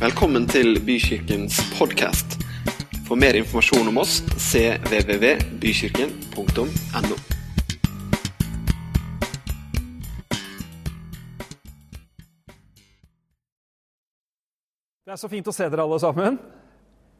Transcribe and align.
Velkommen 0.00 0.46
til 0.48 0.78
Bykirkens 0.80 1.58
podkast. 1.76 2.40
For 3.04 3.20
mer 3.20 3.36
informasjon 3.36 3.84
om 3.90 3.98
oss 4.00 4.22
cvvvbykirken.no. 4.32 7.16
Det 15.04 15.12
er 15.12 15.20
så 15.20 15.28
fint 15.28 15.44
å 15.44 15.52
se 15.52 15.68
dere 15.68 15.84
alle 15.84 16.00
sammen. 16.00 16.40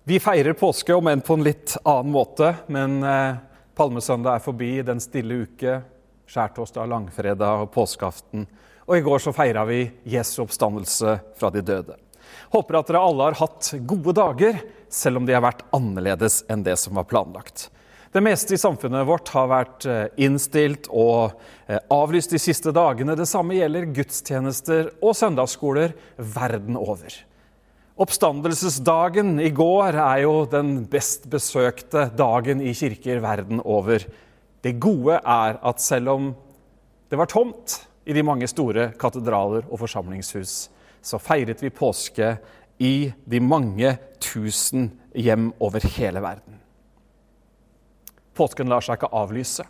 Vi 0.09 0.17
feirer 0.17 0.57
påske, 0.57 0.97
om 0.97 1.05
enn 1.12 1.21
på 1.21 1.37
en 1.37 1.45
litt 1.45 1.77
annen 1.85 2.09
måte. 2.17 2.65
Men 2.73 3.05
eh, 3.05 3.37
palmesøndag 3.77 4.41
er 4.41 4.49
forbi, 4.49 4.81
den 4.81 5.05
stille 5.05 5.45
uke, 5.45 5.85
skjærtorsdag, 6.33 6.89
langfredag 6.97 7.69
og 7.69 7.77
påskeaften. 7.77 8.49
Og 8.89 8.97
i 8.97 9.05
går 9.05 9.21
så 9.21 9.37
feira 9.37 9.69
vi 9.69 9.85
Jesu 10.17 10.49
oppstandelse 10.49 11.21
fra 11.37 11.53
de 11.53 11.61
døde. 11.61 12.09
Håper 12.54 12.81
at 12.81 12.91
dere 12.91 13.03
alle 13.03 13.29
har 13.29 13.39
hatt 13.41 13.73
gode 13.89 14.14
dager, 14.17 14.61
selv 14.91 15.21
om 15.21 15.29
de 15.29 15.36
har 15.36 15.45
vært 15.45 15.63
annerledes 15.77 16.43
enn 16.50 16.64
det 16.67 16.77
som 16.81 16.99
var 16.99 17.09
planlagt. 17.11 17.68
Det 18.11 18.23
meste 18.27 18.57
i 18.57 18.59
samfunnet 18.59 19.07
vårt 19.07 19.31
har 19.37 19.46
vært 19.53 19.85
eh, 19.87 20.07
innstilt 20.27 20.89
og 20.90 21.37
eh, 21.71 21.79
avlyst 21.95 22.32
de 22.35 22.40
siste 22.43 22.73
dagene. 22.75 23.14
Det 23.14 23.29
samme 23.31 23.54
gjelder 23.54 23.87
gudstjenester 23.95 24.89
og 24.99 25.14
søndagsskoler 25.14 25.95
verden 26.18 26.79
over. 26.81 27.14
Oppstandelsesdagen 28.01 29.37
i 29.45 29.53
går 29.54 29.95
er 29.95 30.25
jo 30.25 30.32
den 30.51 30.81
best 30.90 31.29
besøkte 31.31 32.09
dagen 32.19 32.62
i 32.65 32.73
kirker 32.75 33.23
verden 33.23 33.62
over. 33.62 34.03
Det 34.65 34.75
gode 34.83 35.20
er 35.20 35.61
at 35.62 35.84
selv 35.84 36.15
om 36.17 36.31
det 37.12 37.19
var 37.20 37.31
tomt 37.31 37.77
i 38.11 38.17
de 38.17 38.25
mange 38.27 38.48
store 38.51 38.91
katedraler 38.98 39.69
og 39.69 39.84
forsamlingshus, 39.84 40.70
så 41.03 41.20
feiret 41.22 41.62
vi 41.62 41.72
påske 41.72 42.34
i 42.81 43.12
de 43.28 43.41
mange 43.41 43.92
tusen 44.22 44.91
hjem 45.17 45.51
over 45.61 45.84
hele 45.97 46.23
verden. 46.25 46.59
Påsken 48.37 48.70
lar 48.70 48.84
seg 48.84 48.97
ikke 48.97 49.12
avlyse, 49.17 49.67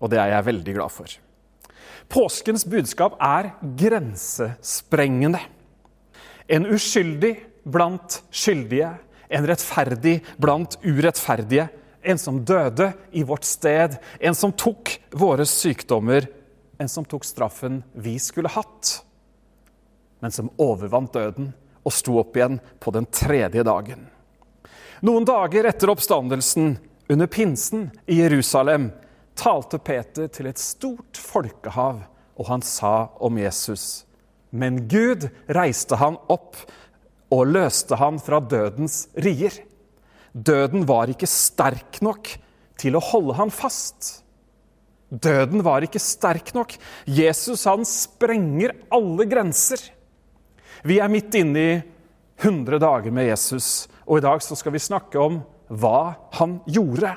og 0.00 0.10
det 0.10 0.18
er 0.18 0.32
jeg 0.34 0.48
veldig 0.48 0.76
glad 0.78 0.94
for. 0.94 1.12
Påskens 2.10 2.64
budskap 2.66 3.14
er 3.22 3.52
grensesprengende. 3.78 5.42
En 6.50 6.66
uskyldig 6.66 7.36
blant 7.62 8.18
skyldige, 8.34 8.96
en 9.30 9.46
rettferdig 9.46 10.16
blant 10.40 10.74
urettferdige. 10.82 11.68
En 12.02 12.18
som 12.18 12.40
døde 12.42 12.88
i 13.12 13.22
vårt 13.28 13.44
sted, 13.44 13.98
en 14.18 14.34
som 14.34 14.54
tok 14.56 14.94
våre 15.12 15.44
sykdommer, 15.46 16.26
en 16.80 16.88
som 16.88 17.04
tok 17.04 17.26
straffen 17.28 17.82
vi 17.92 18.16
skulle 18.18 18.50
hatt, 18.50 19.02
men 20.20 20.34
som 20.34 20.50
overvant 20.60 21.12
døden 21.12 21.52
og 21.84 21.94
sto 21.94 22.18
opp 22.20 22.36
igjen 22.36 22.58
på 22.80 22.92
den 22.94 23.08
tredje 23.12 23.64
dagen. 23.66 24.06
Noen 25.00 25.24
dager 25.24 25.68
etter 25.70 25.92
oppstandelsen, 25.92 26.74
under 27.10 27.26
pinsen 27.26 27.88
i 28.06 28.20
Jerusalem, 28.20 28.90
talte 29.34 29.80
Peter 29.80 30.28
til 30.28 30.50
et 30.50 30.60
stort 30.60 31.18
folkehav, 31.18 32.02
og 32.36 32.48
han 32.48 32.62
sa 32.64 33.10
om 33.20 33.38
Jesus.: 33.40 34.04
Men 34.50 34.86
Gud 34.88 35.28
reiste 35.48 35.96
han 35.96 36.18
opp 36.28 36.60
og 37.30 37.48
løste 37.48 37.96
han 37.96 38.18
fra 38.20 38.40
dødens 38.40 39.06
rier. 39.14 39.54
Døden 40.32 40.84
var 40.86 41.10
ikke 41.10 41.28
sterk 41.30 42.00
nok 42.04 42.28
til 42.80 42.96
å 42.96 43.04
holde 43.04 43.36
han 43.38 43.52
fast. 43.54 44.20
Døden 45.10 45.64
var 45.66 45.82
ikke 45.82 46.02
sterk 46.02 46.52
nok. 46.54 46.76
Jesus 47.06 47.64
han 47.66 47.82
sprenger 47.88 48.76
alle 48.94 49.26
grenser. 49.30 49.82
Vi 50.82 50.98
er 50.98 51.12
midt 51.12 51.34
inne 51.36 51.60
i 51.60 51.72
100 52.40 52.78
dager 52.80 53.12
med 53.12 53.28
Jesus, 53.28 53.88
og 54.08 54.18
i 54.18 54.24
dag 54.24 54.40
skal 54.42 54.72
vi 54.72 54.80
snakke 54.80 55.20
om 55.20 55.40
hva 55.68 56.14
han 56.38 56.60
gjorde. 56.64 57.12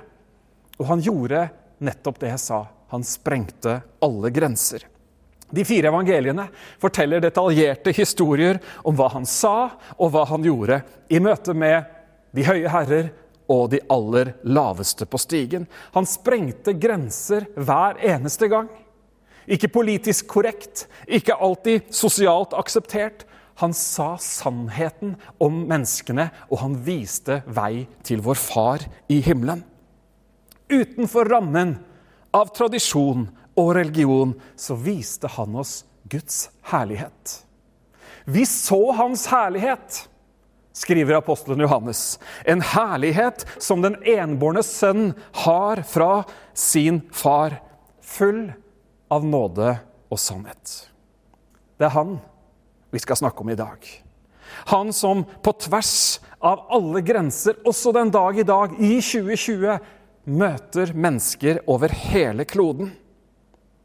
Og 0.80 0.90
han 0.90 1.04
gjorde 1.04 1.46
nettopp 1.84 2.20
det 2.20 2.34
jeg 2.34 2.44
sa. 2.44 2.60
Han 2.92 3.06
sprengte 3.08 3.80
alle 4.04 4.34
grenser. 4.36 4.84
De 5.54 5.64
fire 5.66 5.88
evangeliene 5.94 6.48
forteller 6.82 7.22
detaljerte 7.22 7.94
historier 7.96 8.60
om 8.84 8.98
hva 8.98 9.12
han 9.14 9.26
sa 9.30 9.70
og 9.96 10.12
hva 10.12 10.26
han 10.32 10.44
gjorde 10.46 10.82
i 11.14 11.22
møte 11.22 11.54
med 11.54 11.86
de 12.34 12.46
høye 12.48 12.72
herrer 12.74 13.12
og 13.52 13.68
de 13.74 13.80
aller 13.92 14.34
laveste 14.44 15.06
på 15.06 15.20
stigen. 15.22 15.68
Han 15.94 16.10
sprengte 16.10 16.74
grenser 16.74 17.46
hver 17.54 18.02
eneste 18.02 18.50
gang. 18.52 18.72
Ikke 19.46 19.70
politisk 19.72 20.28
korrekt, 20.32 20.88
ikke 21.06 21.36
alltid 21.36 21.92
sosialt 21.94 22.56
akseptert. 22.58 23.28
Han 23.62 23.74
sa 23.74 24.16
sannheten 24.18 25.16
om 25.42 25.64
menneskene, 25.70 26.30
og 26.50 26.62
han 26.64 26.78
viste 26.86 27.42
vei 27.46 27.86
til 28.06 28.24
vår 28.26 28.40
Far 28.40 28.86
i 29.12 29.20
himmelen. 29.26 29.62
Utenfor 30.72 31.30
rammen 31.30 31.76
av 32.34 32.50
tradisjon 32.56 33.28
og 33.60 33.76
religion 33.78 34.34
så 34.58 34.78
viste 34.80 35.30
han 35.36 35.54
oss 35.60 35.84
Guds 36.10 36.48
herlighet. 36.72 37.44
Vi 38.26 38.46
så 38.50 38.80
hans 38.98 39.28
herlighet, 39.30 40.08
skriver 40.74 41.20
apostelen 41.20 41.62
Johannes. 41.62 42.18
En 42.50 42.64
herlighet 42.66 43.46
som 43.62 43.84
den 43.84 44.00
enbårne 44.08 44.64
sønn 44.66 45.12
har 45.44 45.84
fra 45.86 46.24
sin 46.58 47.04
far, 47.14 47.60
full 48.02 48.48
av 49.14 49.26
nåde 49.28 49.76
og 50.10 50.20
sannhet. 50.20 50.74
Det 51.78 51.90
er 51.90 51.94
han 51.94 52.18
vi 52.94 53.02
skal 53.02 53.18
snakke 53.18 53.42
om 53.42 53.50
i 53.50 53.58
dag. 53.58 53.88
Han 54.70 54.94
som 54.94 55.24
på 55.42 55.52
tvers 55.66 56.22
av 56.40 56.68
alle 56.70 57.02
grenser, 57.02 57.58
også 57.66 57.92
den 57.96 58.12
dag 58.14 58.38
i 58.38 58.46
dag, 58.46 58.76
i 58.78 59.00
2020, 59.02 59.80
møter 60.30 60.94
mennesker 60.94 61.64
over 61.68 61.92
hele 62.14 62.46
kloden. 62.46 62.92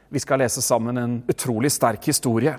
Vi 0.09 0.21
skal 0.21 0.43
lese 0.43 0.61
sammen 0.61 0.97
en 0.97 1.17
utrolig 1.29 1.71
sterk 1.73 2.05
historie. 2.09 2.53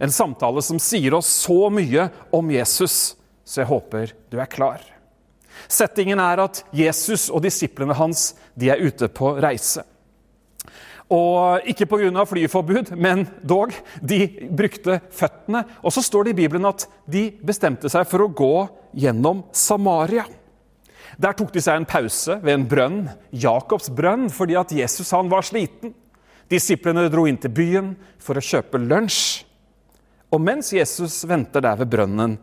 En 0.00 0.12
samtale 0.12 0.62
som 0.64 0.80
sier 0.80 1.14
oss 1.14 1.28
så 1.44 1.68
mye 1.72 2.08
om 2.32 2.50
Jesus, 2.50 3.14
så 3.44 3.62
jeg 3.62 3.70
håper 3.70 4.16
du 4.32 4.40
er 4.40 4.48
klar. 4.50 4.80
Settingen 5.68 6.20
er 6.22 6.40
at 6.46 6.62
Jesus 6.72 7.28
og 7.28 7.44
disiplene 7.44 7.96
hans 7.98 8.30
de 8.56 8.72
er 8.72 8.80
ute 8.80 9.10
på 9.12 9.34
reise. 9.36 9.84
Og 11.10 11.66
ikke 11.66 11.88
pga. 11.90 12.24
flyforbud, 12.24 12.92
men 12.96 13.26
dog. 13.42 13.72
De 14.00 14.28
brukte 14.50 15.00
føttene. 15.10 15.64
Og 15.82 15.92
så 15.92 16.02
står 16.02 16.24
det 16.24 16.30
i 16.30 16.42
Bibelen 16.42 16.68
at 16.68 16.86
de 17.06 17.30
bestemte 17.42 17.90
seg 17.90 18.06
for 18.06 18.22
å 18.22 18.30
gå 18.30 18.68
gjennom 18.94 19.42
Samaria. 19.52 20.24
Der 21.18 21.34
tok 21.34 21.50
de 21.52 21.60
seg 21.60 21.80
en 21.80 21.88
pause 21.88 22.38
ved 22.40 22.54
en 22.54 22.68
brønn, 22.68 23.00
Jakobs 23.34 23.90
brønn, 23.90 24.28
fordi 24.30 24.56
at 24.56 24.72
Jesus 24.72 25.10
han 25.10 25.28
var 25.28 25.42
sliten. 25.42 25.92
Disiplene 26.50 27.08
dro 27.10 27.26
inn 27.26 27.38
til 27.38 27.52
byen 27.54 27.92
for 28.22 28.38
å 28.38 28.44
kjøpe 28.44 28.78
lunsj. 28.78 29.42
Og 30.30 30.40
mens 30.42 30.70
Jesus 30.72 31.24
venter 31.26 31.62
der 31.64 31.78
ved 31.82 31.90
brønnen, 31.90 32.38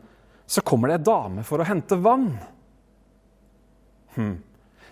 så 0.48 0.64
kommer 0.64 0.92
det 0.92 1.00
ei 1.00 1.08
dame 1.08 1.44
for 1.48 1.60
å 1.60 1.68
hente 1.68 1.98
vann. 2.00 2.30
Hm. 4.16 4.36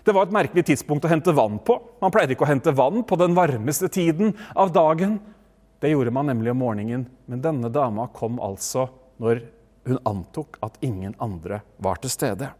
Det 0.06 0.14
var 0.14 0.28
et 0.28 0.34
merkelig 0.36 0.62
tidspunkt 0.68 1.02
å 1.02 1.10
hente 1.10 1.34
vann 1.34 1.56
på. 1.66 1.80
Man 1.98 2.12
pleide 2.14 2.36
ikke 2.36 2.46
å 2.46 2.50
hente 2.52 2.70
vann 2.78 3.02
på 3.02 3.16
den 3.18 3.34
varmeste 3.34 3.88
tiden 3.90 4.36
av 4.54 4.70
dagen. 4.70 5.16
Det 5.82 5.90
gjorde 5.90 6.12
man 6.14 6.30
nemlig 6.30 6.52
om 6.52 6.60
morgenen, 6.62 7.02
men 7.26 7.42
denne 7.42 7.72
dama 7.74 8.06
kom 8.14 8.38
altså 8.38 8.86
når 9.18 9.42
hun 9.86 9.98
antok 10.06 10.60
at 10.62 10.78
ingen 10.86 11.16
andre 11.22 11.58
var 11.82 11.98
til 11.98 12.14
stede. 12.14 12.52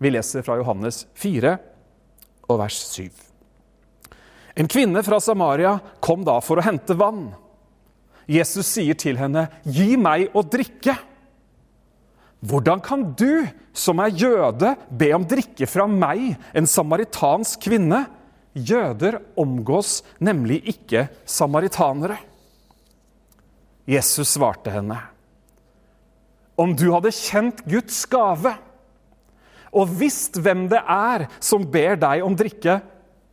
Vi 0.00 0.12
leser 0.12 0.44
fra 0.44 0.58
Johannes 0.60 1.06
4 1.16 1.56
og 2.50 2.60
vers 2.60 2.76
7. 2.92 3.08
En 4.60 4.68
kvinne 4.68 5.00
fra 5.06 5.22
Samaria 5.24 5.78
kom 6.04 6.24
da 6.26 6.36
for 6.44 6.60
å 6.60 6.66
hente 6.68 6.96
vann. 7.00 7.30
Jesus 8.28 8.68
sier 8.68 8.94
til 8.94 9.16
henne, 9.16 9.48
'Gi 9.64 9.96
meg 9.96 10.36
å 10.36 10.44
drikke.' 10.44 11.09
Hvordan 12.40 12.80
kan 12.80 13.04
du, 13.18 13.44
som 13.76 14.00
er 14.00 14.14
jøde, 14.16 14.72
be 14.88 15.10
om 15.12 15.26
drikke 15.28 15.68
fra 15.68 15.84
meg, 15.90 16.38
en 16.56 16.68
samaritansk 16.68 17.60
kvinne? 17.66 18.06
Jøder 18.56 19.20
omgås 19.38 20.00
nemlig 20.18 20.62
ikke 20.72 21.06
samaritanere. 21.28 22.16
Jesus 23.90 24.36
svarte 24.36 24.72
henne. 24.72 24.96
Om 26.60 26.74
du 26.76 26.90
hadde 26.92 27.12
kjent 27.14 27.62
Guds 27.68 28.02
gave 28.10 28.56
og 29.70 29.92
visst 30.00 30.40
hvem 30.42 30.66
det 30.70 30.80
er 30.82 31.28
som 31.38 31.62
ber 31.70 31.98
deg 32.00 32.24
om 32.26 32.34
drikke, 32.38 32.80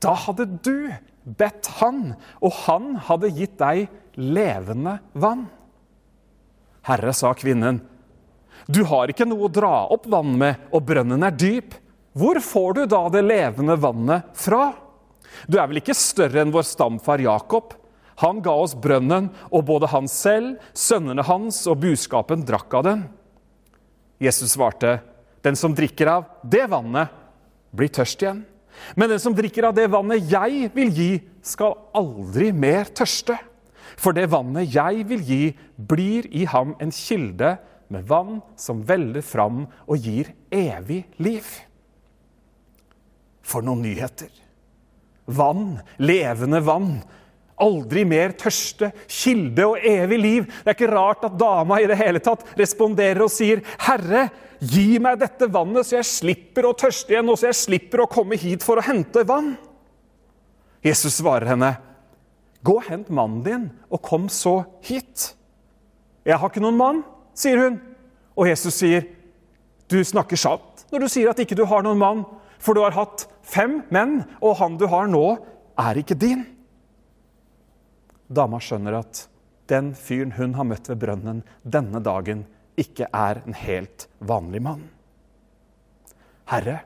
da 0.04 0.13
hadde 0.27 0.45
du 0.62 0.89
bedt 1.25 1.69
han, 1.80 2.13
og 2.39 2.54
han 2.68 2.94
hadde 3.07 3.33
gitt 3.36 3.57
deg 3.59 3.88
levende 4.18 5.00
vann. 5.18 5.48
Herre, 6.88 7.12
sa 7.12 7.33
kvinnen, 7.36 7.81
du 8.68 8.84
har 8.84 9.08
ikke 9.12 9.25
noe 9.28 9.48
å 9.48 9.52
dra 9.52 9.88
opp 9.96 10.08
vann 10.12 10.34
med, 10.40 10.68
og 10.75 10.84
brønnen 10.90 11.24
er 11.24 11.36
dyp. 11.36 11.75
Hvor 12.18 12.40
får 12.44 12.74
du 12.75 12.81
da 12.92 13.02
det 13.14 13.24
levende 13.24 13.78
vannet 13.80 14.28
fra? 14.36 14.74
Du 15.48 15.56
er 15.60 15.69
vel 15.69 15.80
ikke 15.80 15.96
større 15.96 16.42
enn 16.42 16.52
vår 16.52 16.66
stamfar 16.68 17.24
Jakob? 17.24 17.75
Han 18.24 18.42
ga 18.44 18.56
oss 18.58 18.74
brønnen, 18.74 19.30
og 19.54 19.68
både 19.69 19.92
han 19.94 20.10
selv, 20.12 20.58
sønnene 20.74 21.24
hans 21.28 21.62
og 21.69 21.80
buskapen 21.84 22.44
drakk 22.48 22.74
av 22.80 22.88
den. 22.90 23.06
Jesus 24.19 24.58
svarte, 24.58 25.00
'Den 25.44 25.56
som 25.56 25.75
drikker 25.75 26.08
av 26.08 26.25
det 26.44 26.68
vannet, 26.68 27.08
blir 27.72 27.88
tørst 27.88 28.19
igjen.' 28.19 28.44
'Men 28.96 29.10
den 29.10 29.19
som 29.19 29.36
drikker 29.36 29.68
av 29.69 29.75
det 29.75 29.88
vannet 29.88 30.30
jeg 30.30 30.72
vil 30.74 30.90
gi, 30.90 31.22
skal 31.42 31.78
aldri 31.94 32.52
mer 32.52 32.86
tørste.' 32.86 33.38
'For 33.96 34.12
det 34.12 34.30
vannet 34.30 34.74
jeg 34.74 35.08
vil 35.08 35.22
gi, 35.22 35.56
blir 35.78 36.25
i 36.34 36.46
ham 36.46 36.75
en 36.80 36.92
kilde 36.92 37.58
med 37.94 38.07
vann 38.07 38.42
som 38.60 38.84
veller 38.88 39.24
fram 39.25 39.66
og 39.86 39.98
gir 39.98 40.34
evig 40.51 41.04
liv.' 41.22 41.56
For 43.48 43.63
noen 43.63 43.86
nyheter! 43.86 44.31
Vann, 45.28 45.80
levende 46.00 46.60
vann. 46.63 46.98
Aldri 47.60 48.04
mer 48.07 48.36
tørste, 48.38 48.92
kilde 49.10 49.66
og 49.66 49.86
evig 49.88 50.19
liv. 50.22 50.45
Det 50.62 50.72
er 50.72 50.75
ikke 50.78 50.92
rart 50.92 51.25
at 51.25 51.39
dama 51.39 51.80
i 51.81 51.88
det 51.89 51.98
hele 52.00 52.22
tatt 52.24 52.45
responderer 52.60 53.24
og 53.25 53.31
sier, 53.34 53.63
'Herre, 53.81 54.28
gi 54.60 55.00
meg 55.00 55.19
dette 55.19 55.50
vannet, 55.51 55.86
så 55.86 55.98
jeg 55.98 56.12
slipper 56.12 56.68
å 56.68 56.75
tørste 56.78 57.13
igjen, 57.13 57.30
og 57.30 57.40
så 57.40 57.50
jeg 57.50 57.60
slipper 57.60 58.04
å 58.04 58.12
komme 58.12 58.38
hit 58.40 58.63
for 58.63 58.78
å 58.78 58.86
hente 58.86 59.25
vann.' 59.28 59.56
Jesus 60.83 61.18
svarer 61.19 61.48
henne, 61.56 61.78
'Gå 62.63 62.78
og 62.78 62.88
hent 62.90 63.10
mannen 63.10 63.44
din, 63.44 63.72
og 63.90 64.01
kom 64.01 64.30
så 64.30 64.66
hit.' 64.81 65.33
'Jeg 66.25 66.38
har 66.38 66.50
ikke 66.50 66.62
noen 66.62 66.78
mann', 66.78 67.04
sier 67.38 67.62
hun. 67.62 67.80
Og 68.38 68.50
Jesus 68.50 68.81
sier, 68.81 69.06
'Du 69.88 70.04
snakker 70.04 70.38
sant 70.38 70.86
når 70.92 71.00
du 71.00 71.07
sier 71.07 71.30
at 71.30 71.39
ikke 71.39 71.56
du 71.56 71.66
har 71.66 71.84
noen 71.86 71.98
mann.' 71.98 72.25
For 72.60 72.74
du 72.74 72.81
har 72.81 72.95
hatt 72.98 73.28
fem 73.45 73.84
menn, 73.94 74.24
og 74.42 74.57
han 74.57 74.78
du 74.81 74.88
har 74.89 75.07
nå, 75.07 75.38
er 75.78 76.00
ikke 76.01 76.18
din. 76.18 76.44
Dama 78.28 78.60
skjønner 78.60 78.98
at 78.98 79.28
den 79.69 79.94
fyren 79.95 80.34
hun 80.39 80.56
har 80.57 80.68
møtt 80.68 80.89
ved 80.89 81.00
brønnen 81.04 81.44
denne 81.63 82.01
dagen, 82.04 82.45
ikke 82.78 83.07
er 83.13 83.42
en 83.45 83.57
helt 83.57 84.07
vanlig 84.19 84.62
mann. 84.66 84.83
Herre, 86.48 86.81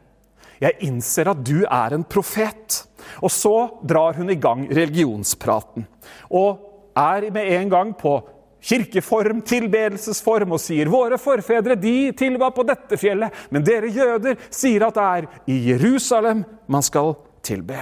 jeg 0.61 0.77
innser 0.85 1.31
at 1.31 1.41
du 1.45 1.63
er 1.65 1.95
en 1.95 2.05
profet. 2.05 2.83
Og 3.21 3.31
så 3.33 3.55
drar 3.87 4.17
hun 4.17 4.29
i 4.29 4.39
gang 4.39 4.67
religionspraten. 4.69 5.87
Og 6.29 6.61
er 6.97 7.29
med 7.33 7.49
en 7.57 7.71
gang 7.71 7.93
på 7.97 8.19
kirkeform, 8.61 9.41
tilbedelsesform, 9.47 10.53
og 10.55 10.61
sier 10.61 10.91
våre 10.91 11.17
forfedre 11.21 11.75
de 11.79 12.11
tilba 12.17 12.51
på 12.53 12.65
dette 12.67 12.99
fjellet, 12.99 13.33
men 13.49 13.65
dere 13.65 13.89
jøder 13.91 14.37
sier 14.49 14.85
at 14.87 14.97
det 14.97 15.07
er 15.07 15.29
i 15.49 15.57
Jerusalem 15.71 16.45
man 16.71 16.85
skal 16.85 17.15
tilbe. 17.45 17.79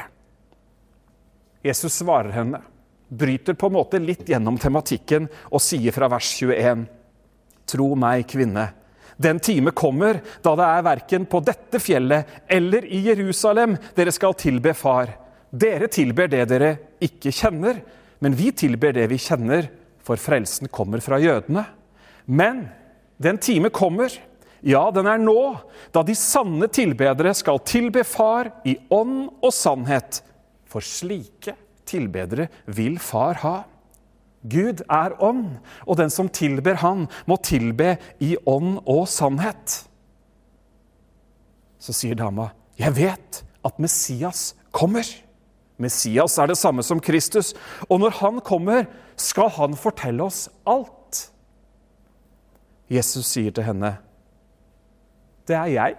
Jesus 1.65 1.99
svarer 1.99 2.31
henne, 2.31 2.61
bryter 3.09 3.57
på 3.59 3.67
en 3.67 3.75
måte 3.75 3.99
litt 3.99 4.27
gjennom 4.29 4.57
tematikken 4.61 5.27
og 5.49 5.63
sier 5.63 5.95
fra 5.95 6.07
vers 6.11 6.29
21.: 6.39 6.85
Tro 7.69 7.93
meg, 7.99 8.23
kvinne, 8.29 8.69
den 9.19 9.39
time 9.43 9.73
kommer 9.75 10.21
da 10.41 10.53
det 10.55 10.65
er 10.65 10.85
verken 10.85 11.25
på 11.27 11.41
dette 11.43 11.81
fjellet 11.83 12.45
eller 12.47 12.85
i 12.87 13.01
Jerusalem 13.09 13.75
dere 13.97 14.13
skal 14.15 14.37
tilbe 14.39 14.71
Far. 14.73 15.11
Dere 15.51 15.89
tilber 15.91 16.29
det 16.31 16.45
dere 16.47 16.69
ikke 17.03 17.33
kjenner, 17.35 17.81
men 18.23 18.37
vi 18.37 18.53
tilber 18.55 18.93
det 18.95 19.09
vi 19.11 19.17
kjenner, 19.19 19.67
for 20.09 20.17
frelsen 20.17 20.71
kommer 20.73 21.03
fra 21.05 21.19
jødene. 21.21 21.67
Men 22.25 22.65
den 23.21 23.37
time 23.37 23.69
kommer, 23.69 24.09
ja, 24.65 24.81
den 24.91 25.07
er 25.07 25.21
nå, 25.21 25.37
da 25.93 26.01
de 26.03 26.15
sanne 26.17 26.67
tilbedere 26.73 27.35
skal 27.37 27.61
tilbe 27.67 28.03
Far 28.07 28.49
i 28.67 28.75
ånd 28.89 29.29
og 29.45 29.53
sannhet. 29.53 30.23
For 30.69 30.85
slike 30.85 31.55
tilbedere 31.89 32.49
vil 32.65 32.97
Far 33.01 33.41
ha. 33.43 33.57
Gud 34.49 34.81
er 34.87 35.17
ånd, 35.19 35.59
og 35.83 35.99
den 35.99 36.11
som 36.13 36.29
tilber 36.31 36.79
Han, 36.79 37.07
må 37.27 37.35
tilbe 37.43 37.97
i 38.23 38.35
ånd 38.47 38.79
og 38.87 39.03
sannhet. 39.11 39.83
Så 41.79 41.93
sier 41.95 42.15
dama, 42.15 42.51
'Jeg 42.79 42.95
vet 42.95 43.43
at 43.63 43.79
Messias 43.79 44.55
kommer.' 44.71 45.28
Messias 45.79 46.35
er 46.37 46.51
det 46.51 46.57
samme 46.59 46.83
som 46.83 46.99
Kristus, 46.99 47.53
og 47.87 48.01
når 48.03 48.17
han 48.19 48.41
kommer, 48.45 48.87
skal 49.19 49.51
han 49.55 49.77
fortelle 49.79 50.25
oss 50.27 50.47
alt. 50.67 51.29
Jesus 52.89 53.29
sier 53.29 53.51
til 53.51 53.63
henne, 53.63 53.97
'Det 55.45 55.55
er 55.55 55.65
jeg, 55.65 55.95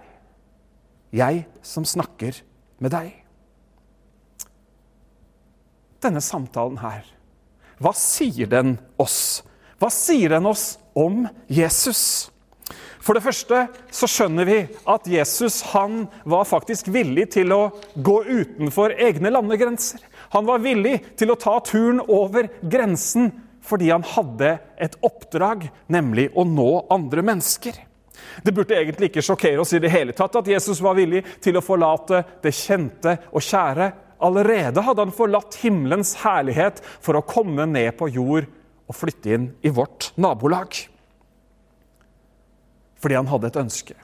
jeg 1.11 1.45
som 1.61 1.85
snakker 1.85 2.41
med 2.79 2.91
deg.' 2.91 3.23
Denne 6.01 6.21
samtalen 6.21 6.77
her, 6.77 7.03
hva 7.77 7.93
sier 7.93 8.47
den 8.47 8.79
oss? 8.97 9.43
Hva 9.79 9.89
sier 9.89 10.29
den 10.29 10.45
oss 10.45 10.77
om 10.95 11.27
Jesus? 11.49 12.31
For 13.01 13.17
det 13.17 13.23
første 13.25 13.65
så 13.93 14.09
skjønner 14.09 14.45
vi 14.45 14.57
at 14.93 15.07
Jesus 15.09 15.61
han 15.71 16.05
var 16.29 16.45
faktisk 16.49 16.91
villig 16.93 17.31
til 17.35 17.53
å 17.55 17.61
gå 17.95 18.17
utenfor 18.29 18.93
egne 18.93 19.33
landegrenser. 19.33 20.01
Han 20.35 20.45
var 20.47 20.61
villig 20.63 20.99
til 21.19 21.33
å 21.33 21.39
ta 21.39 21.57
turen 21.65 22.03
over 22.05 22.51
grensen 22.61 23.31
fordi 23.65 23.91
han 23.91 24.05
hadde 24.05 24.55
et 24.81 24.95
oppdrag, 25.05 25.67
nemlig 25.93 26.31
å 26.33 26.45
nå 26.47 26.69
andre 26.93 27.21
mennesker. 27.25 27.75
Det 28.41 28.53
burde 28.55 28.77
egentlig 28.77 29.11
ikke 29.11 29.23
sjokkere 29.25 29.61
oss 29.61 29.73
i 29.77 29.81
det 29.81 29.91
hele 29.93 30.15
tatt 30.17 30.37
at 30.39 30.49
Jesus 30.49 30.81
var 30.83 30.97
villig 30.97 31.23
til 31.43 31.57
å 31.57 31.65
forlate 31.65 32.23
det 32.43 32.53
kjente 32.57 33.17
og 33.31 33.45
kjære. 33.45 33.91
Allerede 34.21 34.83
hadde 34.85 35.05
han 35.05 35.13
forlatt 35.15 35.57
himmelens 35.63 36.15
herlighet 36.21 36.81
for 37.01 37.17
å 37.17 37.25
komme 37.25 37.65
ned 37.69 37.95
på 37.97 38.09
jord 38.13 38.49
og 38.89 38.97
flytte 38.97 39.35
inn 39.35 39.51
i 39.65 39.73
vårt 39.73 40.11
nabolag. 40.21 40.90
Fordi 43.01 43.17
han 43.17 43.29
hadde 43.31 43.49
et 43.49 43.61
ønske 43.61 43.97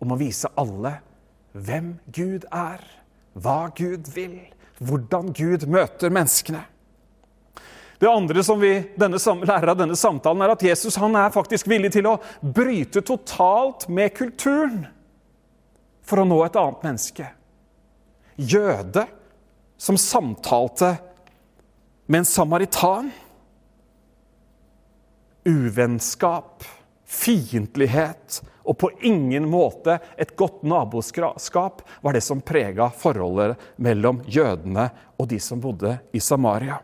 om 0.00 0.12
å 0.12 0.18
vise 0.20 0.48
alle 0.60 0.98
hvem 1.52 1.94
Gud 2.14 2.46
er, 2.52 2.82
hva 3.34 3.70
Gud 3.76 4.10
vil, 4.14 4.36
hvordan 4.80 5.32
Gud 5.36 5.66
møter 5.70 6.12
menneskene. 6.12 6.62
Det 8.00 8.08
andre 8.08 8.42
som 8.44 8.60
vi 8.60 8.72
denne, 8.96 9.18
lærer 9.20 9.74
av 9.74 9.76
denne 9.76 9.96
samtalen, 9.98 10.40
er 10.40 10.54
at 10.54 10.62
Jesus 10.64 10.96
han 10.96 11.16
er 11.20 11.34
faktisk 11.34 11.68
villig 11.68 11.92
til 11.92 12.08
å 12.08 12.16
bryte 12.40 13.02
totalt 13.04 13.84
med 13.92 14.14
kulturen 14.16 14.86
for 16.00 16.22
å 16.22 16.24
nå 16.24 16.38
et 16.46 16.56
annet 16.56 16.86
menneske. 16.86 17.28
Jøde 18.40 19.04
som 19.80 20.00
samtalte 20.00 20.94
med 22.08 22.22
en 22.22 22.30
samaritan. 22.30 23.12
Uvennskap 25.44 26.64
fiendtlighet 27.10 28.40
og 28.62 28.78
på 28.78 28.90
ingen 29.02 29.48
måte 29.50 29.98
et 30.20 30.36
godt 30.38 30.62
naboskap 30.62 31.82
var 32.04 32.14
det 32.14 32.22
som 32.22 32.42
prega 32.44 32.86
forholdet 32.94 33.58
mellom 33.82 34.22
jødene 34.30 34.86
og 35.18 35.28
de 35.32 35.40
som 35.42 35.60
bodde 35.62 35.96
i 36.14 36.22
Samaria. 36.22 36.78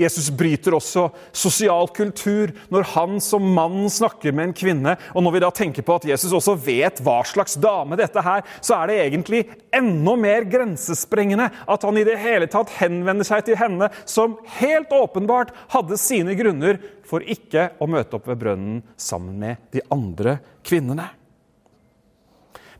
Jesus 0.00 0.30
bryter 0.34 0.76
også 0.76 1.08
sosial 1.34 1.88
kultur 1.94 2.52
når 2.72 2.88
han 2.94 3.20
som 3.22 3.46
mann 3.54 3.86
snakker 3.92 4.34
med 4.34 4.48
en 4.48 4.56
kvinne. 4.56 4.96
Og 5.14 5.24
når 5.24 5.36
vi 5.36 5.42
da 5.44 5.50
tenker 5.54 5.86
på 5.86 5.98
at 5.98 6.08
Jesus 6.08 6.34
også 6.34 6.56
vet 6.58 7.02
hva 7.04 7.20
slags 7.28 7.56
dame 7.60 7.98
dette 8.00 8.20
er, 8.20 8.44
så 8.64 8.80
er 8.80 8.90
det 8.90 8.98
egentlig 9.04 9.44
enda 9.74 10.16
mer 10.18 10.48
grensesprengende 10.50 11.50
at 11.50 11.86
han 11.86 12.00
i 12.00 12.06
det 12.06 12.18
hele 12.22 12.48
tatt 12.50 12.72
henvender 12.80 13.26
seg 13.26 13.46
til 13.46 13.58
henne, 13.60 13.90
som 14.04 14.38
helt 14.58 14.92
åpenbart 14.94 15.54
hadde 15.74 15.98
sine 16.00 16.36
grunner 16.38 16.80
for 17.06 17.24
ikke 17.24 17.70
å 17.78 17.88
møte 17.90 18.18
opp 18.18 18.28
ved 18.30 18.40
brønnen 18.40 18.82
sammen 19.00 19.38
med 19.40 19.68
de 19.74 19.84
andre 19.94 20.38
kvinnene. 20.64 21.10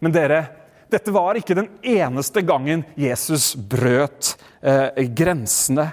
Men 0.03 0.13
dere, 0.15 0.41
dette 0.91 1.13
var 1.15 1.39
ikke 1.39 1.57
den 1.57 1.71
eneste 1.81 2.43
gangen 2.45 2.85
Jesus 2.99 3.55
brøt 3.57 4.35
eh, 4.61 5.05
grensene 5.17 5.93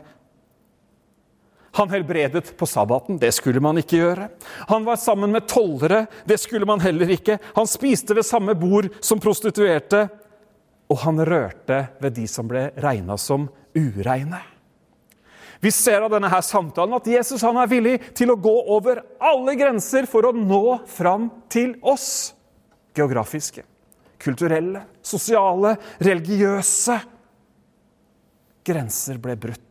han 1.71 1.89
helbredet 1.89 2.57
på 2.57 2.65
sabbaten. 2.65 3.17
Det 3.17 3.31
skulle 3.31 3.61
man 3.63 3.79
ikke 3.79 3.99
gjøre. 4.01 4.27
Han 4.67 4.85
var 4.85 4.99
sammen 4.99 5.31
med 5.31 5.47
tollere. 5.47 6.05
Det 6.27 6.37
skulle 6.41 6.67
man 6.67 6.83
heller 6.83 7.09
ikke. 7.15 7.37
Han 7.55 7.69
spiste 7.69 8.15
ved 8.17 8.27
samme 8.27 8.55
bord 8.59 8.89
som 8.99 9.21
prostituerte. 9.23 10.07
Og 10.91 10.99
han 11.05 11.23
rørte 11.25 11.85
ved 12.03 12.17
de 12.19 12.27
som 12.27 12.49
ble 12.51 12.69
regna 12.83 13.15
som 13.17 13.47
ureine. 13.71 14.41
Vi 15.61 15.71
ser 15.71 16.01
av 16.01 16.11
denne 16.11 16.29
her 16.31 16.41
samtalen 16.41 16.97
at 16.97 17.07
Jesus 17.07 17.43
er 17.45 17.69
villig 17.69 17.99
til 18.17 18.33
å 18.33 18.39
gå 18.41 18.53
over 18.75 19.03
alle 19.21 19.53
grenser 19.55 20.09
for 20.09 20.25
å 20.27 20.33
nå 20.35 20.81
fram 20.89 21.29
til 21.53 21.75
oss. 21.85 22.33
Geografiske, 22.97 23.63
kulturelle, 24.19 24.81
sosiale, 25.05 25.77
religiøse. 26.01 26.97
Grenser 28.65 29.21
ble 29.21 29.37
brutt 29.39 29.70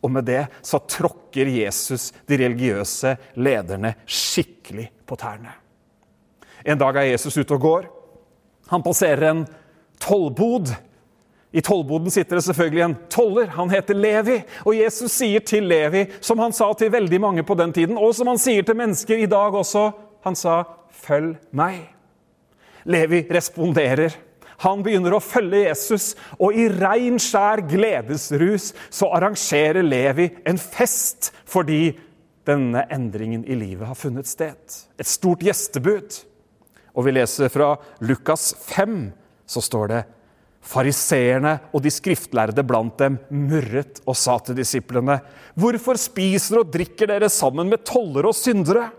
og 0.00 0.12
med 0.12 0.24
det 0.28 0.44
så 0.64 0.80
tråkker 0.88 1.50
Jesus 1.52 2.10
de 2.28 2.38
religiøse 2.40 3.16
lederne 3.36 3.94
skikkelig 4.08 4.88
på 5.06 5.18
tærne. 5.20 5.52
En 6.64 6.78
dag 6.80 6.96
er 7.00 7.12
Jesus 7.12 7.36
ute 7.36 7.56
og 7.56 7.60
går. 7.60 7.88
Han 8.70 8.84
passerer 8.84 9.30
en 9.30 9.44
tollbod. 10.00 10.72
I 11.52 11.62
tollboden 11.64 12.12
sitter 12.12 12.38
det 12.38 12.44
selvfølgelig 12.46 12.82
en 12.84 12.96
toller. 13.10 13.48
Han 13.56 13.72
heter 13.72 13.96
Levi. 13.96 14.36
Og 14.64 14.76
Jesus 14.76 15.12
sier 15.18 15.44
til 15.44 15.66
Levi, 15.68 16.04
som 16.20 16.38
han 16.38 16.54
sa 16.56 16.70
til 16.78 16.92
veldig 16.92 17.20
mange 17.20 17.44
på 17.46 17.56
den 17.58 17.72
tiden, 17.74 17.98
og 17.98 18.14
som 18.14 18.30
han 18.30 18.40
sier 18.40 18.66
til 18.66 18.78
mennesker 18.78 19.18
i 19.18 19.30
dag 19.30 19.54
også 19.54 19.90
Han 20.20 20.36
sa, 20.36 20.66
følg 20.92 21.38
meg. 21.56 21.78
Levi 22.84 23.22
responderer. 23.32 24.12
Han 24.60 24.82
begynner 24.84 25.16
å 25.16 25.22
følge 25.24 25.64
Jesus, 25.64 26.12
og 26.36 26.56
i 26.56 26.66
rein, 26.68 27.16
skjær 27.20 27.62
gledesrus 27.68 28.70
så 28.92 29.08
arrangerer 29.16 29.86
Levi 29.86 30.28
en 30.48 30.60
fest 30.60 31.30
fordi 31.48 31.94
denne 32.48 32.84
endringen 32.92 33.44
i 33.48 33.56
livet 33.56 33.88
har 33.88 33.98
funnet 33.98 34.28
sted. 34.28 34.60
Et 35.00 35.08
stort 35.08 35.44
gjestebud. 35.44 36.22
Og 36.96 37.06
vi 37.06 37.14
leser 37.14 37.52
fra 37.52 37.74
Lukas 38.04 38.50
5, 38.66 39.04
så 39.48 39.62
står 39.64 39.92
det 39.92 40.00
Fariseerne 40.60 41.54
og 41.72 41.80
de 41.80 41.90
skriftlærde 41.92 42.62
blant 42.68 42.98
dem 43.00 43.16
murret 43.32 44.02
og 44.04 44.16
sa 44.18 44.36
til 44.44 44.58
disiplene.: 44.58 45.16
Hvorfor 45.56 45.96
spiser 45.96 46.60
og 46.60 46.72
drikker 46.74 47.08
dere 47.08 47.30
sammen 47.32 47.70
med 47.70 47.80
tollere 47.88 48.28
og 48.28 48.36
syndere? 48.36 48.90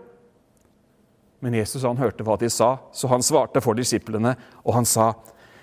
Men 1.42 1.54
Jesus 1.54 1.84
han 1.86 1.98
hørte 1.98 2.26
hva 2.26 2.34
de 2.38 2.50
sa, 2.50 2.76
så 2.94 3.10
han 3.10 3.22
svarte 3.22 3.62
for 3.62 3.78
disiplene, 3.78 4.34
og 4.66 4.74
han 4.74 4.86
sa, 4.86 5.12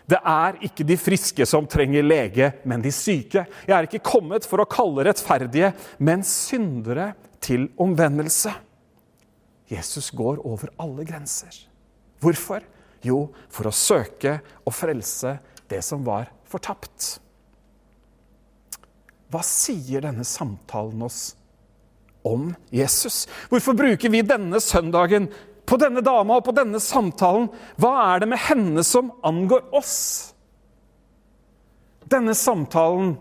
det 0.10 0.20
er 0.26 0.58
ikke 0.66 0.86
de 0.88 0.98
friske 0.98 1.46
som 1.46 1.68
trenger 1.70 2.06
lege, 2.06 2.52
men 2.66 2.82
de 2.82 2.92
syke. 2.94 3.44
Jeg 3.68 3.76
er 3.76 3.86
ikke 3.86 4.02
kommet 4.06 4.48
for 4.48 4.64
å 4.64 4.70
kalle 4.70 5.06
rettferdige, 5.06 5.74
men 6.02 6.26
syndere 6.26 7.12
til 7.44 7.68
omvendelse. 7.78 8.54
Jesus 9.70 10.10
går 10.18 10.42
over 10.48 10.72
alle 10.82 11.06
grenser. 11.06 11.54
Hvorfor? 12.24 12.66
Jo, 13.06 13.30
for 13.54 13.70
å 13.70 13.76
søke 13.76 14.40
og 14.66 14.74
frelse 14.76 15.38
det 15.70 15.84
som 15.86 16.02
var 16.08 16.32
fortapt. 16.50 17.20
Hva 19.30 19.44
sier 19.46 20.02
denne 20.04 20.26
samtalen 20.26 21.06
oss 21.06 21.22
om 22.26 22.50
Jesus? 22.74 23.28
Hvorfor 23.52 23.78
bruker 23.78 24.12
vi 24.12 24.26
denne 24.26 24.60
søndagen 24.64 25.30
på 25.70 25.78
denne 25.78 26.02
dama 26.06 26.40
og 26.40 26.48
på 26.48 26.56
denne 26.58 26.82
samtalen. 26.82 27.48
Hva 27.78 27.94
er 28.10 28.24
det 28.24 28.32
med 28.32 28.42
henne 28.48 28.84
som 28.86 29.14
angår 29.26 29.68
oss? 29.76 29.96
Denne 32.10 32.34
samtalen, 32.34 33.14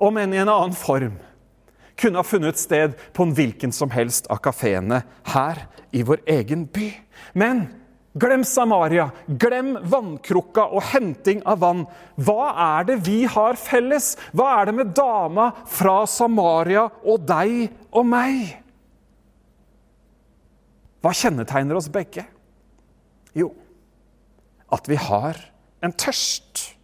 om 0.00 0.20
enn 0.20 0.36
i 0.36 0.40
en 0.42 0.52
annen 0.52 0.76
form, 0.76 1.16
kunne 2.00 2.20
ha 2.20 2.24
funnet 2.24 2.60
sted 2.60 2.96
på 3.16 3.24
en 3.26 3.34
hvilken 3.36 3.72
som 3.76 3.92
helst 3.92 4.28
av 4.32 4.40
kafeene 4.44 5.02
her 5.32 5.64
i 5.96 6.04
vår 6.06 6.22
egen 6.32 6.64
by. 6.72 6.88
Men 7.36 7.66
glem 8.20 8.44
Samaria, 8.44 9.10
glem 9.26 9.74
vannkrukka 9.92 10.66
og 10.72 10.84
henting 10.92 11.42
av 11.48 11.60
vann. 11.64 11.84
Hva 12.16 12.52
er 12.80 12.88
det 12.88 12.98
vi 13.08 13.22
har 13.28 13.60
felles? 13.60 14.14
Hva 14.32 14.48
er 14.58 14.70
det 14.70 14.76
med 14.80 14.94
dama 14.96 15.50
fra 15.68 16.02
Samaria 16.08 16.88
og 17.04 17.28
deg 17.28 17.68
og 17.92 18.08
meg? 18.08 18.60
Hva 21.00 21.12
kjennetegner 21.16 21.78
oss 21.78 21.88
begge? 21.92 22.26
Jo, 23.36 23.52
at 24.72 24.88
vi 24.90 24.98
har 25.00 25.38
en 25.84 25.94
tørst. 25.96 26.76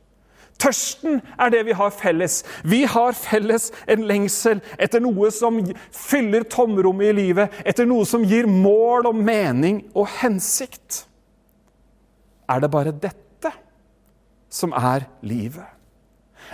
Tørsten 0.57 1.21
er 1.37 1.51
det 1.53 1.67
vi 1.67 1.75
har 1.77 1.93
felles. 1.93 2.39
Vi 2.65 2.85
har 2.89 3.13
felles 3.19 3.69
en 3.93 4.07
lengsel 4.09 4.63
etter 4.81 5.03
noe 5.05 5.29
som 5.35 5.59
fyller 5.93 6.47
tomrommet 6.49 7.11
i 7.11 7.17
livet, 7.19 7.61
etter 7.69 7.89
noe 7.89 8.07
som 8.09 8.25
gir 8.25 8.49
mål 8.49 9.11
og 9.11 9.21
mening 9.21 9.83
og 9.93 10.09
hensikt. 10.23 11.05
Er 12.49 12.63
det 12.63 12.73
bare 12.73 12.95
dette 12.97 13.53
som 14.49 14.73
er 14.73 15.05
livet? 15.27 15.76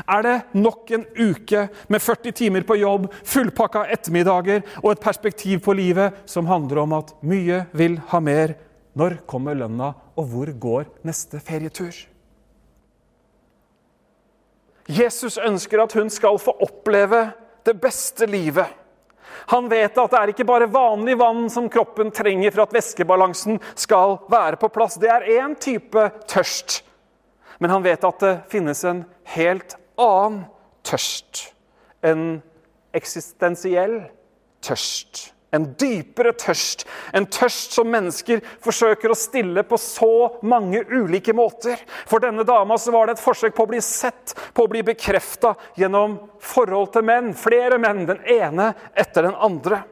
Er 0.06 0.22
det 0.25 0.37
nok 0.56 0.90
en 0.90 1.04
uke 1.18 1.66
med 1.88 2.02
40 2.02 2.32
timer 2.32 2.66
på 2.68 2.78
jobb, 2.80 3.08
fullpakka 3.25 3.87
ettermiddager 3.92 4.62
og 4.82 4.92
et 4.92 5.02
perspektiv 5.04 5.62
på 5.64 5.75
livet 5.76 6.22
som 6.26 6.49
handler 6.50 6.82
om 6.84 6.96
at 6.99 7.14
mye 7.20 7.64
vil 7.76 7.99
ha 8.12 8.20
mer? 8.20 8.56
Når 8.92 9.22
kommer 9.28 9.56
lønna, 9.56 9.94
og 10.20 10.26
hvor 10.28 10.50
går 10.61 10.88
neste 11.08 11.40
ferietur? 11.40 11.94
Jesus 14.90 15.38
ønsker 15.38 15.80
at 15.80 15.94
hun 15.96 16.11
skal 16.12 16.37
få 16.42 16.52
oppleve 16.61 17.30
det 17.64 17.78
beste 17.80 18.26
livet. 18.26 18.68
Han 19.52 19.68
vet 19.70 19.96
at 19.99 20.12
det 20.12 20.18
er 20.18 20.32
ikke 20.32 20.46
bare 20.46 20.70
vanlig 20.70 21.16
vann 21.18 21.46
som 21.50 21.68
kroppen 21.72 22.12
trenger 22.14 22.52
for 22.52 22.66
at 22.66 22.75
væskebalansen 22.76 23.61
skal 23.75 24.18
være 24.30 24.58
på 24.61 24.70
plass. 24.75 24.99
Det 25.00 25.11
er 25.11 25.28
én 25.40 25.54
type 25.58 26.08
tørst. 26.30 26.82
Men 27.58 27.70
han 27.70 27.84
vet 27.84 28.04
at 28.04 28.22
det 28.22 28.34
finnes 28.50 28.84
en 28.88 29.04
helt 29.34 29.76
annen 30.02 30.42
tørst. 30.87 31.47
En 32.02 32.40
eksistensiell 32.97 34.02
tørst. 34.64 35.28
En 35.52 35.66
dypere 35.76 36.32
tørst. 36.32 36.87
En 37.12 37.26
tørst 37.28 37.75
som 37.76 37.90
mennesker 37.92 38.40
forsøker 38.64 39.12
å 39.12 39.18
stille 39.18 39.64
på 39.68 39.76
så 39.80 40.38
mange 40.49 40.80
ulike 40.88 41.35
måter. 41.37 41.76
For 42.09 42.25
denne 42.25 42.47
dama 42.49 42.78
så 42.80 42.94
var 42.94 43.06
det 43.06 43.18
et 43.18 43.25
forsøk 43.25 43.54
på 43.56 43.66
å 43.66 43.73
bli 43.75 43.82
sett, 43.85 44.32
på 44.56 44.64
å 44.64 44.71
bli 44.73 44.80
bekrefta 44.87 45.52
gjennom 45.76 46.16
forhold 46.40 46.94
til 46.94 47.04
menn. 47.04 47.35
Flere 47.37 47.76
menn, 47.82 48.06
den 48.09 48.25
ene 48.25 48.71
etter 48.97 49.28
den 49.28 49.37
andre. 49.37 49.82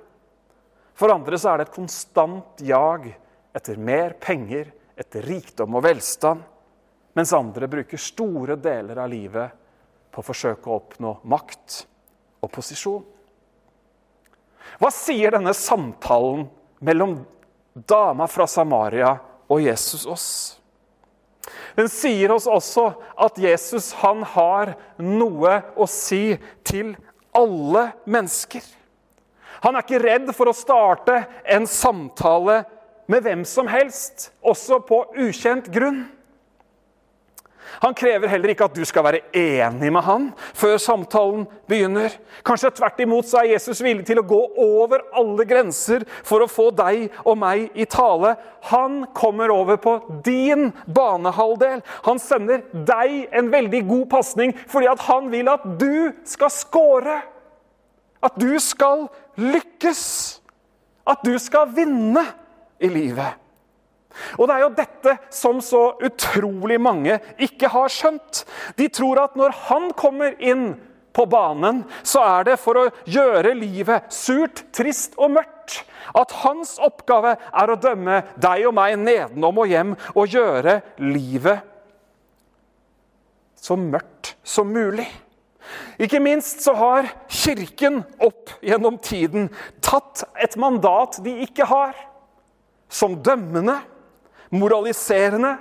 For 0.96 1.12
andre 1.12 1.36
så 1.40 1.52
er 1.52 1.60
det 1.60 1.68
et 1.68 1.76
konstant 1.76 2.64
jag 2.64 3.10
etter 3.56 3.76
mer 3.76 4.16
penger, 4.20 4.72
etter 4.96 5.28
rikdom 5.28 5.76
og 5.76 5.84
velstand. 5.84 6.40
Mens 7.20 7.36
andre 7.36 7.68
bruker 7.68 8.00
store 8.00 8.56
deler 8.56 8.96
av 9.02 9.12
livet 9.12 9.59
på 10.10 10.22
å 10.22 10.26
forsøke 10.26 10.70
å 10.70 10.78
oppnå 10.80 11.16
makt 11.30 11.84
og 12.40 12.52
posisjon. 12.54 13.02
Hva 14.80 14.90
sier 14.94 15.34
denne 15.34 15.52
samtalen 15.56 16.46
mellom 16.84 17.20
dama 17.74 18.26
fra 18.30 18.46
Samaria 18.48 19.16
og 19.50 19.62
Jesus 19.64 20.06
oss? 20.08 20.28
Den 21.76 21.88
sier 21.90 22.32
oss 22.34 22.46
også 22.50 22.90
at 23.20 23.38
Jesus 23.40 23.92
han 24.02 24.22
har 24.34 24.74
noe 24.98 25.60
å 25.76 25.86
si 25.90 26.36
til 26.66 26.94
alle 27.36 27.90
mennesker. 28.10 28.62
Han 29.60 29.76
er 29.76 29.84
ikke 29.84 30.02
redd 30.02 30.30
for 30.36 30.50
å 30.50 30.56
starte 30.56 31.22
en 31.44 31.66
samtale 31.68 32.62
med 33.10 33.24
hvem 33.26 33.42
som 33.48 33.68
helst, 33.68 34.30
også 34.40 34.80
på 34.86 35.02
ukjent 35.18 35.68
grunn. 35.74 36.04
Han 37.82 37.94
krever 37.96 38.28
heller 38.28 38.52
ikke 38.52 38.66
at 38.68 38.76
du 38.76 38.82
skal 38.88 39.06
være 39.06 39.22
enig 39.36 39.90
med 39.92 40.04
han 40.06 40.26
før 40.58 40.76
samtalen 40.82 41.46
begynner. 41.70 42.12
Kanskje 42.46 42.72
tvert 42.76 43.00
imot 43.02 43.28
så 43.28 43.40
er 43.40 43.52
Jesus 43.54 43.82
villig 43.84 44.04
til 44.08 44.20
å 44.20 44.26
gå 44.26 44.40
over 44.60 45.04
alle 45.16 45.46
grenser 45.48 46.04
for 46.26 46.44
å 46.44 46.50
få 46.50 46.68
deg 46.76 47.08
og 47.24 47.38
meg 47.40 47.78
i 47.78 47.86
tale. 47.90 48.34
Han 48.70 49.04
kommer 49.16 49.52
over 49.54 49.80
på 49.80 49.96
din 50.26 50.70
banehalvdel. 50.86 51.80
Han 52.06 52.20
sender 52.22 52.64
deg 52.74 53.30
en 53.32 53.50
veldig 53.52 53.84
god 53.88 54.06
pasning 54.18 54.54
fordi 54.70 54.90
at 54.90 55.06
han 55.08 55.30
vil 55.32 55.52
at 55.52 55.66
du 55.80 56.12
skal 56.28 56.52
score. 56.54 57.20
At 58.20 58.36
du 58.36 58.52
skal 58.60 59.06
lykkes. 59.40 60.02
At 61.08 61.24
du 61.24 61.32
skal 61.40 61.70
vinne 61.74 62.26
i 62.80 62.90
livet. 62.92 63.39
Og 64.38 64.46
det 64.48 64.56
er 64.56 64.64
jo 64.64 64.74
dette 64.76 65.16
som 65.34 65.60
så 65.64 65.82
utrolig 66.02 66.80
mange 66.82 67.18
ikke 67.40 67.70
har 67.72 67.92
skjønt. 67.92 68.44
De 68.78 68.88
tror 68.92 69.22
at 69.24 69.38
når 69.38 69.54
han 69.68 69.90
kommer 69.98 70.36
inn 70.38 70.72
på 71.14 71.26
banen, 71.30 71.82
så 72.06 72.22
er 72.38 72.50
det 72.50 72.58
for 72.62 72.78
å 72.78 72.90
gjøre 73.10 73.54
livet 73.58 74.12
surt, 74.14 74.64
trist 74.74 75.16
og 75.18 75.34
mørkt. 75.38 75.80
At 76.16 76.32
hans 76.42 76.76
oppgave 76.82 77.36
er 77.38 77.70
å 77.70 77.78
dømme 77.78 78.22
deg 78.40 78.66
og 78.68 78.76
meg 78.78 78.98
nedenom 78.98 79.62
og 79.62 79.70
hjem 79.70 79.96
og 80.14 80.30
gjøre 80.30 80.80
livet 81.02 81.66
så 83.60 83.76
mørkt 83.76 84.34
som 84.42 84.70
mulig. 84.72 85.06
Ikke 86.00 86.20
minst 86.22 86.64
så 86.64 86.72
har 86.74 87.10
Kirken 87.28 88.00
opp 88.22 88.54
gjennom 88.64 88.96
tiden 89.04 89.50
tatt 89.84 90.24
et 90.40 90.56
mandat 90.58 91.20
de 91.24 91.36
ikke 91.44 91.68
har, 91.68 91.92
som 92.90 93.18
dømmende 93.22 93.76
moraliserende, 94.54 95.56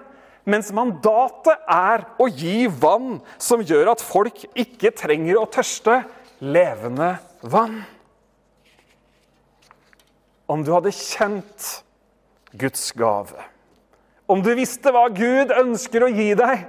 mens 0.50 0.72
mandatet 0.74 1.62
er 1.70 2.06
å 2.18 2.26
gi 2.32 2.66
vann 2.82 3.20
som 3.42 3.62
gjør 3.62 3.94
at 3.94 4.04
folk 4.04 4.42
ikke 4.58 4.94
trenger 4.98 5.38
å 5.38 5.48
tørste 5.52 6.02
levende 6.42 7.14
vann. 7.42 7.84
Om 10.50 10.66
du 10.66 10.74
hadde 10.74 10.96
kjent 10.96 11.70
Guds 12.58 12.88
gave, 12.98 13.38
om 14.30 14.42
du 14.46 14.50
visste 14.58 14.94
hva 14.94 15.06
Gud 15.14 15.54
ønsker 15.54 16.06
å 16.06 16.10
gi 16.10 16.32
deg, 16.38 16.66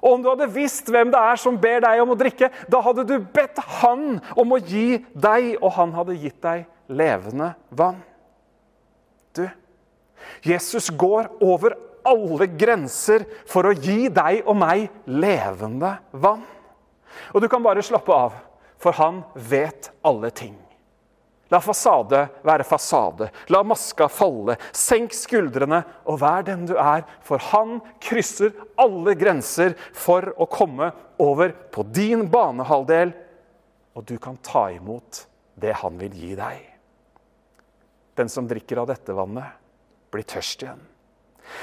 og 0.00 0.12
om 0.12 0.22
du 0.22 0.28
hadde 0.30 0.52
visst 0.54 0.88
hvem 0.92 1.10
det 1.12 1.20
er 1.20 1.40
som 1.40 1.56
ber 1.60 1.80
deg 1.84 2.00
om 2.02 2.12
å 2.12 2.18
drikke, 2.18 2.50
da 2.70 2.80
hadde 2.84 3.04
du 3.08 3.16
bedt 3.18 3.58
Han 3.80 4.20
om 4.38 4.52
å 4.54 4.60
gi 4.60 5.00
deg, 5.12 5.56
og 5.60 5.72
han 5.76 5.94
hadde 5.96 6.18
gitt 6.20 6.38
deg 6.44 6.66
levende 6.86 7.54
vann. 7.74 7.98
Jesus 10.44 10.90
går 10.90 11.30
over 11.44 11.76
alle 12.06 12.46
grenser 12.46 13.24
for 13.48 13.66
å 13.66 13.74
gi 13.74 14.06
deg 14.12 14.46
og 14.46 14.58
meg 14.60 14.86
levende 15.10 15.96
vann. 16.12 16.44
Og 17.34 17.42
du 17.42 17.48
kan 17.50 17.64
bare 17.64 17.84
slappe 17.84 18.12
av, 18.12 18.36
for 18.78 18.96
han 18.98 19.22
vet 19.34 19.90
alle 20.06 20.30
ting. 20.30 20.54
La 21.48 21.60
fasade 21.62 22.24
være 22.42 22.64
fasade. 22.66 23.28
La 23.54 23.62
maska 23.62 24.08
falle. 24.10 24.56
Senk 24.74 25.14
skuldrene 25.14 25.82
og 26.04 26.18
vær 26.22 26.42
den 26.46 26.64
du 26.66 26.74
er, 26.74 27.04
for 27.22 27.42
han 27.52 27.78
krysser 28.02 28.54
alle 28.82 29.14
grenser 29.18 29.76
for 29.94 30.32
å 30.34 30.48
komme 30.50 30.90
over 31.22 31.54
på 31.72 31.86
din 31.94 32.26
banehalvdel, 32.30 33.14
og 33.96 34.04
du 34.04 34.18
kan 34.20 34.36
ta 34.44 34.66
imot 34.74 35.22
det 35.56 35.72
han 35.80 35.94
vil 36.00 36.18
gi 36.18 36.34
deg. 36.36 36.58
Den 38.16 38.28
som 38.32 38.48
drikker 38.48 38.82
av 38.82 38.90
dette 38.90 39.14
vannet, 39.16 39.46
blir 40.16 40.26
tørst 40.28 40.64
igjen. 40.64 40.82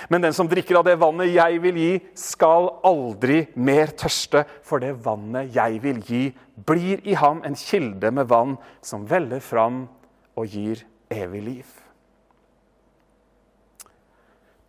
Men 0.07 0.23
den 0.23 0.33
som 0.33 0.47
drikker 0.47 0.79
av 0.79 0.85
det 0.87 0.95
vannet 1.01 1.33
jeg 1.33 1.59
vil 1.63 1.77
gi, 1.79 1.93
skal 2.17 2.69
aldri 2.87 3.43
mer 3.59 3.91
tørste, 3.99 4.45
for 4.63 4.83
det 4.83 4.93
vannet 5.03 5.51
jeg 5.55 5.81
vil 5.83 5.99
gi, 6.07 6.23
blir 6.55 7.03
i 7.07 7.17
ham 7.19 7.43
en 7.45 7.57
kilde 7.59 8.11
med 8.15 8.29
vann 8.31 8.55
som 8.85 9.07
veller 9.09 9.43
fram 9.43 9.85
og 10.39 10.47
gir 10.55 10.85
evig 11.13 11.43
liv. 11.43 11.73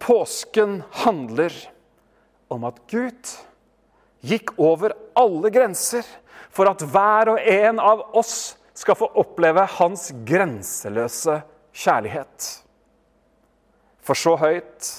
Påsken 0.05 0.83
handler 1.05 1.55
om 2.53 2.67
at 2.69 2.83
Gud 2.91 3.31
gikk 4.25 4.53
over 4.61 4.93
alle 5.17 5.51
grenser 5.53 6.05
for 6.55 6.69
at 6.69 6.83
hver 6.85 7.33
og 7.33 7.41
en 7.41 7.81
av 7.81 8.05
oss 8.19 8.55
skal 8.77 8.99
få 8.99 9.09
oppleve 9.21 9.65
hans 9.79 10.11
grenseløse 10.27 11.39
kjærlighet. 11.75 12.64
For 14.05 14.19
så 14.19 14.37
høyt 14.37 14.91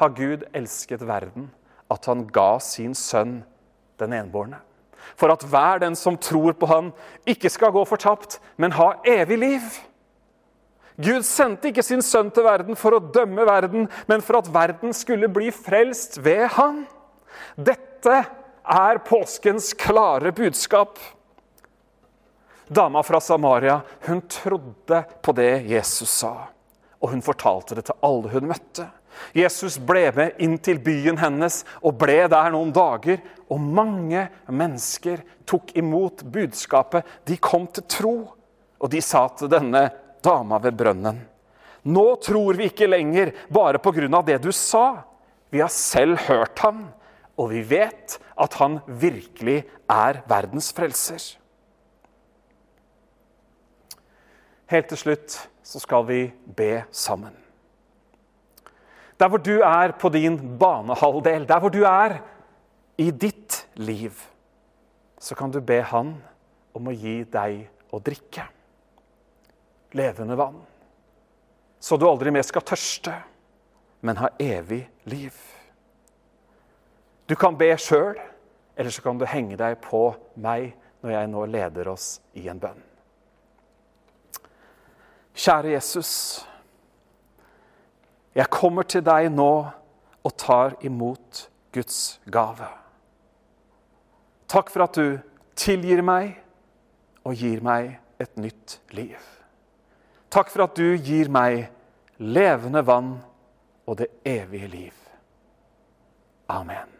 har 0.00 0.16
Gud 0.16 0.42
elsket 0.56 1.04
verden 1.06 1.50
at 1.90 2.06
han 2.10 2.24
ga 2.32 2.58
sin 2.62 2.96
sønn 2.98 3.40
den 4.00 4.16
enbårne. 4.16 4.58
For 5.18 5.32
at 5.32 5.44
hver 5.46 5.80
den 5.82 5.96
som 5.98 6.18
tror 6.20 6.54
på 6.58 6.68
han, 6.70 6.90
ikke 7.28 7.50
skal 7.52 7.72
gå 7.74 7.82
fortapt, 7.88 8.38
men 8.60 8.74
ha 8.76 8.92
evig 9.08 9.38
liv. 9.40 9.78
Gud 11.00 11.24
sendte 11.24 11.70
ikke 11.70 11.84
sin 11.84 12.02
sønn 12.04 12.30
til 12.34 12.44
verden 12.44 12.76
for 12.78 12.96
å 12.96 13.02
dømme 13.14 13.46
verden, 13.48 13.88
men 14.10 14.24
for 14.24 14.40
at 14.40 14.50
verden 14.52 14.94
skulle 14.96 15.30
bli 15.32 15.48
frelst 15.54 16.20
ved 16.22 16.46
han. 16.58 16.84
Dette 17.56 18.20
er 18.70 19.02
påskens 19.06 19.72
klare 19.78 20.34
budskap. 20.36 21.00
Dama 22.70 23.02
fra 23.02 23.18
Samaria 23.24 23.80
hun 24.06 24.22
trodde 24.30 25.02
på 25.24 25.34
det 25.34 25.52
Jesus 25.72 26.12
sa 26.20 26.34
og 27.00 27.14
hun 27.14 27.22
fortalte 27.24 27.76
det 27.78 27.86
til 27.88 28.00
alle 28.04 28.32
hun 28.34 28.50
møtte. 28.50 28.86
Jesus 29.36 29.78
ble 29.82 30.06
med 30.16 30.40
inn 30.42 30.56
til 30.62 30.80
byen 30.82 31.18
hennes 31.20 31.62
og 31.80 31.96
ble 32.00 32.22
der 32.30 32.52
noen 32.52 32.72
dager. 32.74 33.20
Og 33.50 33.60
mange 33.60 34.26
mennesker 34.46 35.24
tok 35.48 35.72
imot 35.80 36.22
budskapet. 36.30 37.06
De 37.26 37.36
kom 37.42 37.66
til 37.66 37.86
tro, 37.90 38.14
og 38.80 38.92
de 38.92 39.02
sa 39.04 39.26
til 39.36 39.50
denne 39.52 39.88
dama 40.24 40.60
ved 40.62 40.76
brønnen 40.76 41.20
Nå 41.90 42.06
tror 42.20 42.58
vi 42.58 42.68
ikke 42.68 42.90
lenger 42.90 43.32
bare 43.48 43.80
på 43.80 43.92
grunn 43.96 44.14
av 44.18 44.26
det 44.28 44.36
du 44.44 44.50
sa. 44.52 45.00
Vi 45.50 45.62
har 45.62 45.72
selv 45.72 46.20
hørt 46.28 46.60
ham, 46.60 46.90
og 47.40 47.48
vi 47.54 47.62
vet 47.64 48.18
at 48.36 48.56
han 48.60 48.78
virkelig 48.86 49.62
er 49.88 50.20
verdens 50.28 50.68
frelser. 50.76 51.39
Helt 54.70 54.90
til 54.92 55.00
slutt 55.00 55.36
så 55.66 55.80
skal 55.82 56.04
vi 56.06 56.20
be 56.56 56.84
sammen. 56.94 57.34
Der 59.20 59.28
hvor 59.28 59.42
du 59.42 59.60
er 59.60 59.92
på 59.98 60.08
din 60.08 60.38
banehalvdel, 60.58 61.48
der 61.48 61.58
hvor 61.60 61.68
du 61.68 61.82
er 61.84 62.20
i 62.98 63.10
ditt 63.10 63.66
liv, 63.74 64.14
så 65.18 65.34
kan 65.34 65.50
du 65.50 65.60
be 65.60 65.82
Han 65.82 66.14
om 66.74 66.88
å 66.88 66.94
gi 66.94 67.24
deg 67.24 67.66
å 67.92 67.98
drikke. 68.00 68.46
Levende 69.92 70.36
vann. 70.38 70.60
Så 71.80 71.96
du 71.96 72.06
aldri 72.08 72.30
mer 72.30 72.46
skal 72.46 72.64
tørste, 72.64 73.12
men 74.00 74.20
ha 74.20 74.30
evig 74.38 74.84
liv. 75.04 75.34
Du 77.28 77.34
kan 77.34 77.58
be 77.58 77.72
sjøl, 77.76 78.14
eller 78.76 78.94
så 78.94 79.02
kan 79.02 79.18
du 79.18 79.26
henge 79.28 79.58
deg 79.58 79.80
på 79.82 80.12
meg 80.40 80.72
når 81.02 81.16
jeg 81.16 81.32
nå 81.32 81.44
leder 81.50 81.90
oss 81.92 82.14
i 82.38 82.46
en 82.48 82.62
bønn. 82.62 82.89
Kjære 85.40 85.72
Jesus. 85.72 86.10
Jeg 88.34 88.50
kommer 88.52 88.84
til 88.84 89.00
deg 89.04 89.30
nå 89.32 89.52
og 90.20 90.36
tar 90.36 90.76
imot 90.84 91.46
Guds 91.72 92.20
gave. 92.28 92.68
Takk 94.50 94.68
for 94.68 94.84
at 94.84 95.00
du 95.00 95.16
tilgir 95.56 96.04
meg 96.04 96.36
og 97.24 97.40
gir 97.40 97.64
meg 97.64 97.94
et 98.20 98.36
nytt 98.36 98.80
liv. 98.92 99.16
Takk 100.30 100.52
for 100.52 100.66
at 100.68 100.76
du 100.76 100.92
gir 101.00 101.32
meg 101.32 101.70
levende 102.20 102.84
vann 102.84 103.14
og 103.88 103.96
det 104.02 104.12
evige 104.28 104.68
liv. 104.68 104.96
Amen. 106.52 106.99